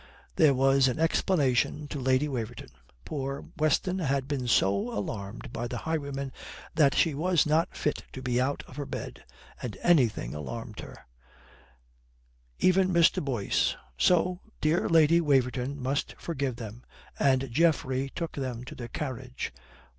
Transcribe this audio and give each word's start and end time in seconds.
There 0.35 0.55
was 0.55 0.87
an 0.87 0.97
explanation 0.97 1.87
to 1.89 1.99
Lady 1.99 2.27
Waverton: 2.27 2.69
poor 3.05 3.45
Weston 3.57 3.99
had 3.99 4.27
been 4.27 4.47
so 4.47 4.89
alarmed 4.97 5.53
by 5.53 5.67
the 5.67 5.77
highwaymen 5.77 6.31
that 6.73 6.95
she 6.95 7.13
was 7.13 7.45
not 7.45 7.77
fit 7.77 8.03
to 8.13 8.21
be 8.23 8.41
out 8.41 8.63
of 8.65 8.77
her 8.77 8.87
bed, 8.87 9.23
and 9.61 9.77
anything 9.83 10.33
alarmed 10.33 10.79
her; 10.79 11.05
even 12.57 12.89
Mr. 12.89 13.23
Boyce; 13.23 13.75
so 13.95 14.39
dear 14.59 14.89
Lady 14.89 15.21
Waverton 15.21 15.79
must 15.79 16.15
forgive 16.17 16.55
them. 16.55 16.83
And 17.19 17.51
Geoffrey 17.51 18.09
took 18.15 18.31
them 18.31 18.63
to 18.63 18.73
their 18.73 18.87
carriage. 18.87 19.53